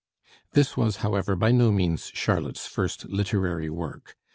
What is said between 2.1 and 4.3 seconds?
Charlotte's first literary work.